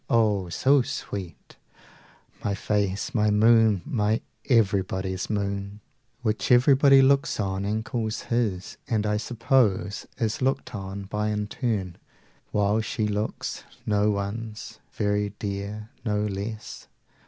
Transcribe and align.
oh, 0.09 0.49
so 0.49 0.81
sweet 0.81 1.57
My 2.43 2.55
face, 2.55 3.13
my 3.13 3.29
moon, 3.29 3.83
my 3.85 4.21
everybody's 4.49 5.29
moon, 5.29 5.79
Which 6.23 6.51
everybody 6.51 7.03
looks 7.03 7.39
on 7.39 7.65
and 7.65 7.85
calls 7.85 8.21
his, 8.21 8.77
30 8.87 8.95
And, 8.95 9.05
I 9.05 9.17
suppose, 9.17 10.07
is 10.17 10.41
looked 10.41 10.73
on 10.73 11.03
by 11.03 11.29
in 11.29 11.45
turn, 11.45 11.99
While 12.49 12.81
she 12.81 13.05
looks 13.05 13.63
no 13.85 14.09
one's: 14.09 14.79
very 14.91 15.33
dear, 15.37 15.91
no 16.03 16.21
less. 16.25 16.87